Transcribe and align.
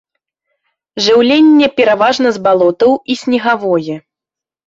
Жыўленне 1.07 1.67
пераважна 1.81 2.27
з 2.37 2.43
балотаў 2.47 2.91
і 3.13 3.17
снегавое. 3.21 3.95